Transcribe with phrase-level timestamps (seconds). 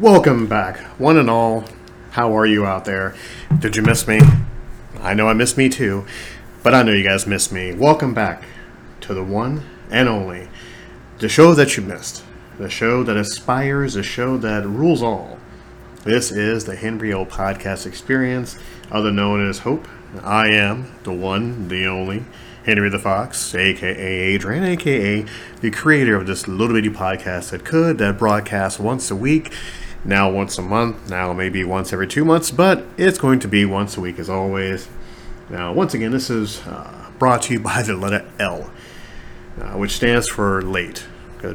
[0.00, 1.66] Welcome back, one and all.
[2.12, 3.14] How are you out there?
[3.58, 4.18] Did you miss me?
[4.98, 6.06] I know I missed me too,
[6.62, 7.74] but I know you guys missed me.
[7.74, 8.42] Welcome back
[9.02, 10.48] to the one and only,
[11.18, 12.24] the show that you missed,
[12.56, 15.38] the show that aspires, the show that rules all.
[16.04, 18.58] This is the Henry O Podcast Experience,
[18.90, 19.86] other known as Hope.
[20.22, 22.24] I am the one, the only,
[22.64, 25.26] Henry the Fox, aka Adrian, aka
[25.60, 29.52] the creator of this little bitty podcast that could, that broadcasts once a week,
[30.04, 33.64] now once a month, now maybe once every two months, but it's going to be
[33.64, 34.88] once a week as always.
[35.48, 38.70] Now, once again, this is uh, brought to you by the letter L,
[39.60, 41.04] uh, which stands for late.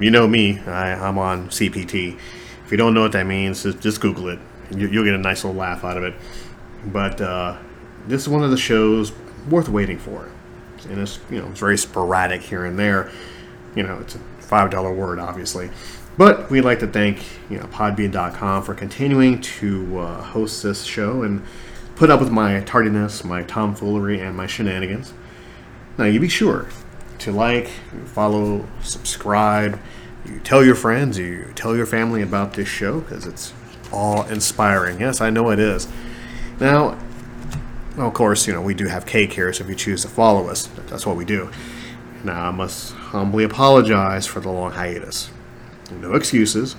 [0.00, 2.18] You know me, I, I'm on CPT.
[2.64, 4.38] If you don't know what that means, just, just Google it.
[4.70, 6.14] You, you'll get a nice little laugh out of it.
[6.86, 7.58] But uh,
[8.06, 9.12] this is one of the shows
[9.48, 10.30] worth waiting for.
[10.88, 13.10] And it's, you know, it's very sporadic here and there.
[13.74, 14.16] You know, it's
[14.48, 15.70] $5 word, obviously.
[16.16, 21.22] But we'd like to thank you know Podbean.com for continuing to uh, host this show
[21.22, 21.42] and
[21.94, 25.12] put up with my tardiness, my tomfoolery, and my shenanigans.
[25.98, 26.68] Now you be sure
[27.18, 27.68] to like,
[28.06, 29.78] follow, subscribe.
[30.24, 33.52] You tell your friends, you tell your family about this show because it's
[33.92, 35.00] all inspiring.
[35.00, 35.86] Yes, I know it is.
[36.60, 36.98] Now,
[37.98, 40.48] of course, you know we do have cake here, so if you choose to follow
[40.48, 41.50] us, that's what we do.
[42.26, 45.30] Now I must humbly apologize for the long hiatus
[45.90, 46.76] no excuses,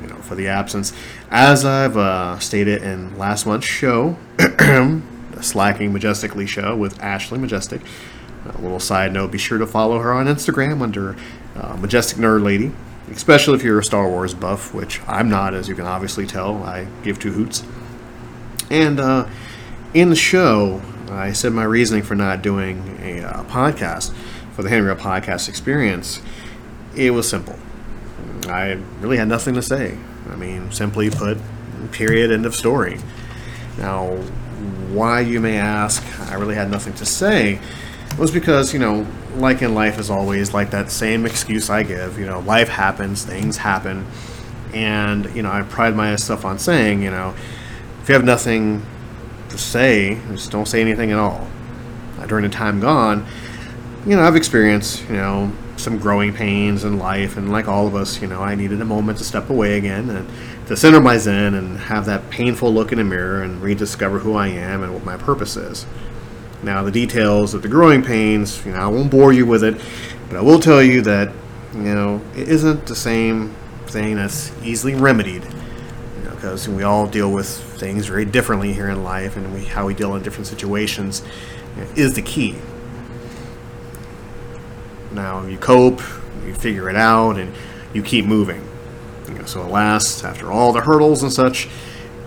[0.00, 0.92] you know, for the absence.
[1.30, 5.02] As I've uh, stated in last month's show, the
[5.40, 7.80] Slacking Majestically show with Ashley Majestic.
[8.46, 11.16] A little side note: be sure to follow her on Instagram under
[11.54, 12.72] uh, Majestic Nerd Lady,
[13.10, 16.62] especially if you're a Star Wars buff, which I'm not, as you can obviously tell.
[16.62, 17.62] I give two hoots.
[18.70, 19.28] And uh,
[19.92, 20.80] in the show,
[21.10, 24.14] I said my reasoning for not doing a uh, podcast
[24.58, 26.20] for the Henry Podcast Experience.
[26.96, 27.56] It was simple
[28.48, 29.96] I really had nothing to say.
[30.28, 31.38] I mean, simply put,
[31.92, 32.98] period, end of story.
[33.78, 34.16] Now,
[34.90, 37.60] why you may ask, I really had nothing to say,
[38.18, 42.18] was because, you know, like in life as always, like that same excuse I give,
[42.18, 44.08] you know, life happens, things happen,
[44.74, 47.32] and, you know, I pride myself on saying, you know,
[48.02, 48.84] if you have nothing
[49.50, 51.46] to say, just don't say anything at all.
[52.26, 53.24] During the time gone,
[54.08, 57.94] you know, I've experienced, you know, some growing pains in life, and like all of
[57.94, 60.26] us, you know, I needed a moment to step away again and
[60.66, 64.34] to center my zen and have that painful look in the mirror and rediscover who
[64.34, 65.84] I am and what my purpose is.
[66.62, 69.78] Now, the details of the growing pains, you know, I won't bore you with it,
[70.28, 71.30] but I will tell you that,
[71.74, 73.54] you know, it isn't the same
[73.88, 77.46] thing that's easily remedied, you know, because we all deal with
[77.78, 81.22] things very differently here in life, and we, how we deal in different situations
[81.94, 82.56] is the key.
[85.18, 86.00] Now you cope,
[86.46, 87.52] you figure it out, and
[87.92, 88.64] you keep moving.
[89.26, 91.68] You know, so alas, after all the hurdles and such,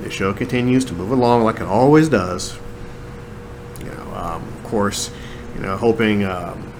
[0.02, 2.60] the show continues to move along like it always does.
[3.80, 5.10] You know, um, of course,
[5.56, 6.74] you know, hoping, um,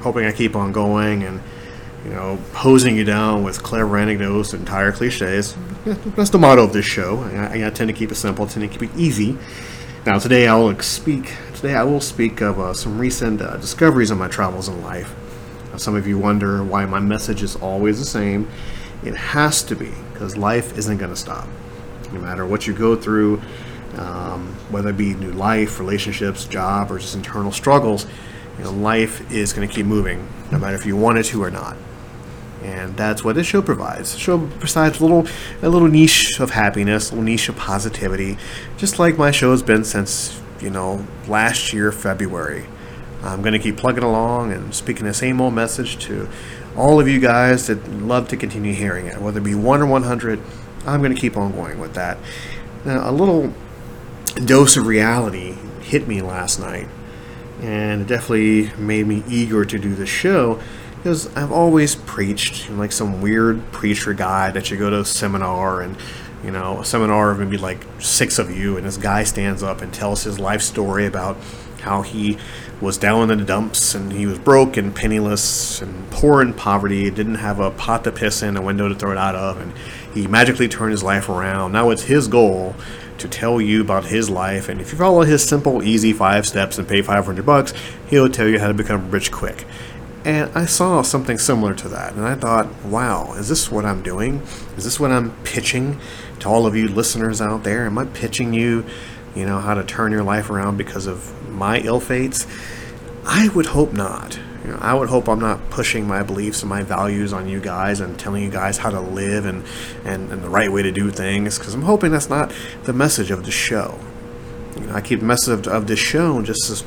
[0.00, 1.40] hoping I keep on going and
[2.04, 5.56] you know, hosing you down with clever anecdotes and tire cliches.
[5.84, 7.20] That's the motto of this show.
[7.22, 9.36] I, I, tend to keep it simple, I tend to keep it easy.
[10.04, 11.32] Now, today I will speak.
[11.58, 15.12] Today I will speak of uh, some recent uh, discoveries on my travels in life.
[15.72, 18.48] Uh, some of you wonder why my message is always the same.
[19.04, 21.48] It has to be because life isn't going to stop.
[22.12, 23.42] No matter what you go through,
[23.96, 28.06] um, whether it be new life, relationships, job, or just internal struggles,
[28.56, 31.42] you know, life is going to keep moving, no matter if you want it to
[31.42, 31.76] or not
[32.62, 34.12] and that's what this show provides.
[34.14, 35.28] The show provides a little
[35.62, 38.36] a little niche of happiness, a little niche of positivity,
[38.76, 42.66] just like my show has been since you know last year February.
[43.22, 46.28] I'm going to keep plugging along and speaking the same old message to
[46.76, 49.86] all of you guys that love to continue hearing it, whether it be one or
[49.86, 50.40] 100.
[50.86, 52.18] I'm going to keep on going with that.
[52.84, 53.52] Now, a little
[54.44, 56.86] dose of reality hit me last night,
[57.60, 60.60] and it definitely made me eager to do the show
[60.96, 65.80] because I've always preached like some weird preacher guy that you go to a seminar
[65.80, 65.96] and
[66.44, 69.80] you know a seminar of maybe like six of you and this guy stands up
[69.82, 71.36] and tells his life story about
[71.80, 72.38] how he
[72.80, 77.10] was down in the dumps and he was broke and penniless and poor in poverty
[77.10, 79.72] didn't have a pot to piss in a window to throw it out of and
[80.14, 81.72] he magically turned his life around.
[81.72, 82.74] Now it's his goal
[83.18, 86.78] to tell you about his life and if you follow his simple easy five steps
[86.78, 87.74] and pay 500 bucks
[88.08, 89.66] he'll tell you how to become rich quick
[90.28, 94.02] and I saw something similar to that, and I thought, wow, is this what I'm
[94.02, 94.42] doing?
[94.76, 95.98] Is this what I'm pitching
[96.40, 97.86] to all of you listeners out there?
[97.86, 98.84] Am I pitching you,
[99.34, 102.46] you know, how to turn your life around because of my ill fates?
[103.24, 104.38] I would hope not.
[104.64, 107.58] You know, I would hope I'm not pushing my beliefs and my values on you
[107.58, 109.64] guys and telling you guys how to live and,
[110.04, 112.52] and, and the right way to do things because I'm hoping that's not
[112.82, 113.98] the message of the show.
[114.76, 116.84] You know, I keep the message of, of this show just as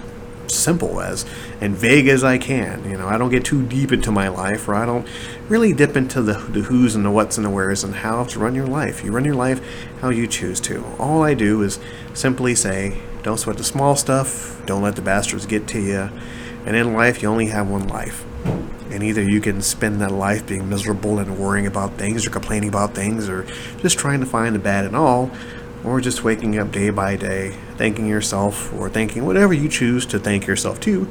[0.53, 1.25] simple as
[1.59, 2.89] and vague as I can.
[2.89, 5.07] You know, I don't get too deep into my life, or I don't
[5.47, 8.39] really dip into the, the who's and the what's and the where's and how to
[8.39, 9.03] run your life.
[9.03, 9.61] You run your life
[9.99, 10.83] how you choose to.
[10.97, 11.79] All I do is
[12.13, 16.09] simply say, don't sweat the small stuff, don't let the bastards get to you,
[16.65, 18.25] and in life, you only have one life.
[18.91, 22.69] And either you can spend that life being miserable and worrying about things or complaining
[22.69, 23.45] about things or
[23.77, 25.31] just trying to find the bad in all,
[25.83, 30.19] or just waking up day by day, thanking yourself or thanking whatever you choose to
[30.19, 31.07] thank yourself to,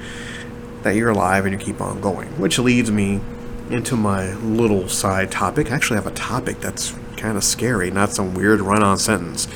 [0.83, 2.29] that you're alive and you keep on going.
[2.39, 3.21] Which leads me
[3.69, 5.71] into my little side topic.
[5.71, 9.49] I actually have a topic that's kind of scary, not some weird run on sentence,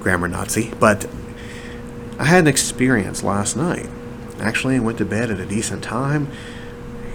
[0.00, 1.06] grammar Nazi, but
[2.18, 3.88] I had an experience last night.
[4.40, 6.30] Actually, I went to bed at a decent time.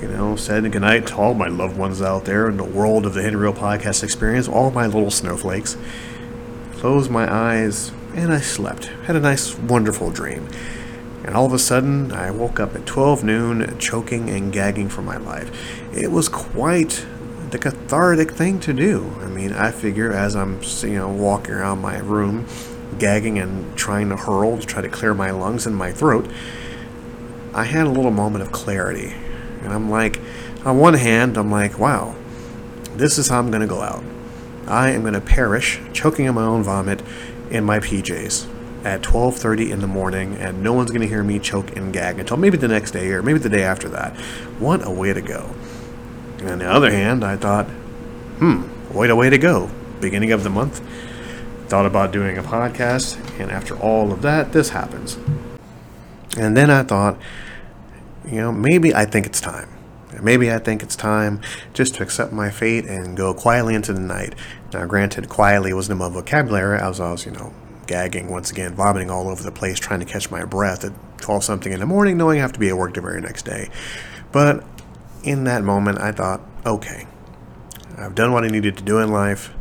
[0.02, 3.14] You know, said goodnight to all my loved ones out there in the world of
[3.14, 5.76] the Henry Real Podcast experience, all my little snowflakes
[6.80, 8.86] closed my eyes, and I slept.
[9.06, 10.48] Had a nice, wonderful dream.
[11.26, 15.02] And all of a sudden, I woke up at 12 noon, choking and gagging for
[15.02, 15.52] my life.
[15.94, 17.06] It was quite
[17.50, 19.14] the cathartic thing to do.
[19.20, 22.48] I mean, I figure as I'm, you know, walking around my room,
[22.98, 26.32] gagging and trying to hurl to try to clear my lungs and my throat,
[27.54, 29.14] I had a little moment of clarity.
[29.64, 30.22] And I'm like,
[30.64, 32.16] on one hand, I'm like, wow,
[32.96, 34.04] this is how I'm going to go out.
[34.70, 37.02] I am going to perish, choking on my own vomit
[37.50, 38.48] in my PJs
[38.86, 42.20] at 12:30 in the morning and no one's going to hear me choke and gag
[42.20, 44.16] until maybe the next day or maybe the day after that.
[44.60, 45.54] What a way to go.
[46.40, 47.66] And on the other hand, I thought,
[48.38, 48.62] hmm,
[48.94, 49.70] what a way to go.
[50.00, 50.82] Beginning of the month,
[51.68, 55.18] thought about doing a podcast, and after all of that, this happens.
[56.38, 57.18] And then I thought,
[58.26, 59.68] you know, maybe I think it's time.
[60.22, 61.42] Maybe I think it's time
[61.74, 64.36] just to accept my fate and go quietly into the night.
[64.74, 67.54] Now, granted, quietly wasn't in my vocabulary as I was, you know,
[67.88, 71.44] gagging once again, vomiting all over the place, trying to catch my breath at 12
[71.44, 73.70] something in the morning, knowing I have to be at work the very next day.
[74.32, 74.64] But
[75.24, 77.08] in that moment, I thought, okay,
[77.98, 79.54] I've done what I needed to do in life.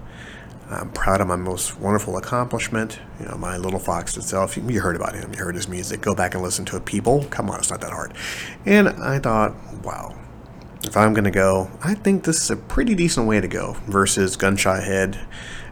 [0.70, 2.98] I'm proud of my most wonderful accomplishment.
[3.18, 4.56] You know, my little fox itself.
[4.56, 5.32] You heard about him.
[5.32, 6.02] You heard his music.
[6.02, 6.84] Go back and listen to it.
[6.84, 8.12] People, come on, it's not that hard.
[8.66, 10.14] And I thought, wow,
[10.84, 13.76] if I'm going to go, I think this is a pretty decent way to go
[13.86, 15.18] versus gunshot head,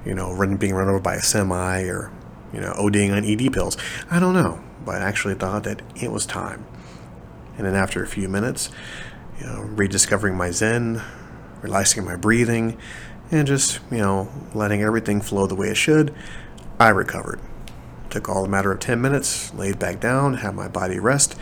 [0.04, 2.12] you know, run, being run over by a semi or,
[2.52, 3.76] you know, ODing on ED pills.
[4.10, 6.66] I don't know, but I actually thought that it was time.
[7.56, 8.70] And then after a few minutes,
[9.38, 11.02] you know, rediscovering my Zen,
[11.62, 12.78] relaxing my breathing,
[13.30, 16.14] and just, you know, letting everything flow the way it should,
[16.78, 17.40] I recovered.
[18.10, 21.36] Took all a matter of 10 minutes, laid back down, had my body rest,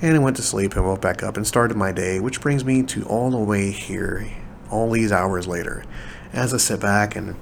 [0.00, 2.64] and I went to sleep and woke back up and started my day, which brings
[2.64, 4.26] me to all the way here,
[4.70, 5.84] all these hours later,
[6.32, 7.36] as I sit back and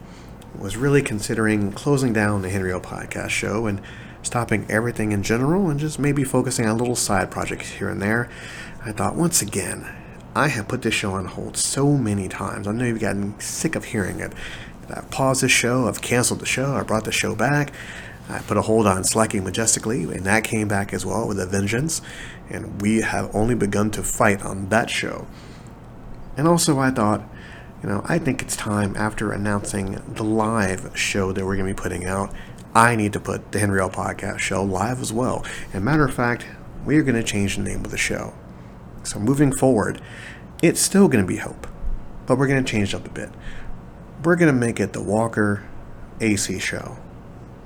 [0.59, 3.81] was really considering closing down the Henry O podcast show and
[4.23, 8.29] stopping everything in general and just maybe focusing on little side projects here and there.
[8.85, 9.93] I thought, once again,
[10.37, 12.67] I have put this show on hold so many times.
[12.67, 14.33] I know you've gotten sick of hearing it.
[14.89, 17.73] I've paused the show, I've canceled the show, I brought the show back.
[18.29, 21.47] I put a hold on Slacking Majestically, and that came back as well with a
[21.47, 22.01] vengeance.
[22.49, 25.27] And we have only begun to fight on that show.
[26.37, 27.23] And also, I thought,
[27.83, 31.75] you know, I think it's time after announcing the live show that we're going to
[31.75, 32.35] be putting out,
[32.75, 35.45] I need to put the Henry L Podcast show live as well.
[35.73, 36.47] And matter of fact,
[36.85, 38.35] we are going to change the name of the show.
[39.05, 40.01] So moving forward,
[40.63, 41.67] it's still going to be Hope,
[42.27, 43.31] but we're going to change it up a bit.
[44.25, 45.63] We're going to make it the Walker
[46.21, 46.97] AC show.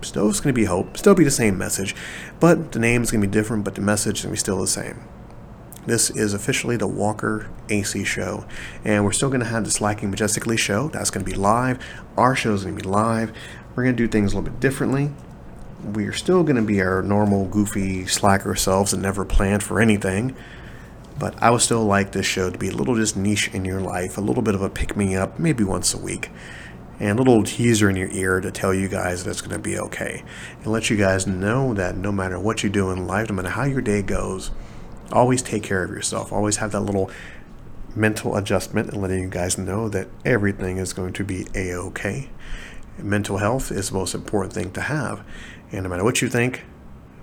[0.01, 1.95] It's going to be Hope, still be the same message,
[2.39, 4.39] but the name is going to be different, but the message is going to be
[4.39, 5.03] still the same.
[5.87, 8.45] This is officially the Walker AC show,
[8.85, 10.89] and we're still going to have the Slacking Majestically show.
[10.89, 11.83] That's going to be live.
[12.17, 13.33] Our show is going to be live.
[13.75, 15.11] We're going to do things a little bit differently.
[15.83, 19.81] We are still going to be our normal, goofy, slacker selves and never planned for
[19.81, 20.37] anything.
[21.19, 23.81] But I would still like this show to be a little just niche in your
[23.81, 26.31] life, a little bit of a pick me up, maybe once a week
[27.01, 29.59] and a little teaser in your ear to tell you guys that it's going to
[29.59, 30.25] be okay.
[30.59, 33.51] And let you guys know that no matter what you do in life, no matter
[33.51, 34.51] how your day goes,
[35.13, 36.33] always take care of yourself.
[36.33, 37.11] Always have that little
[37.95, 42.31] mental adjustment and letting you guys know that everything is going to be a okay.
[42.99, 45.25] Mental health is the most important thing to have.
[45.71, 46.65] And no matter what you think,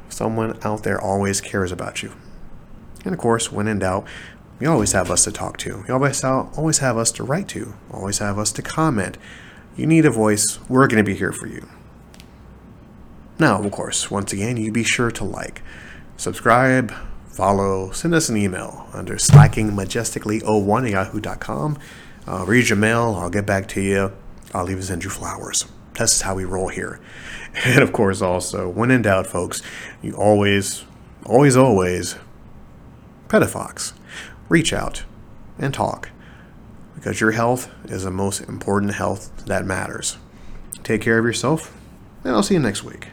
[0.07, 2.13] someone out there always cares about you.
[3.03, 4.07] And of course, when in doubt,
[4.59, 5.83] you always have us to talk to.
[5.85, 7.73] You always always have us to write to.
[7.91, 9.17] Always have us to comment
[9.75, 11.67] you need a voice, we're going to be here for you.
[13.37, 15.61] Now, of course, once again, you be sure to like,
[16.15, 16.93] subscribe,
[17.27, 21.77] follow, send us an email under slackingmajestically01 at yahoo.com.
[22.27, 23.15] Uh, read your mail.
[23.19, 24.13] I'll get back to you.
[24.53, 25.65] I'll even send you flowers.
[25.95, 26.99] That's how we roll here.
[27.63, 29.61] And of course, also, when in doubt, folks,
[30.01, 30.83] you always,
[31.25, 32.17] always, always
[33.29, 33.93] pet a fox.
[34.49, 35.05] Reach out
[35.57, 36.09] and talk
[36.95, 40.17] because your health is the most important health that matters.
[40.83, 41.75] Take care of yourself,
[42.23, 43.07] and I'll see you next week.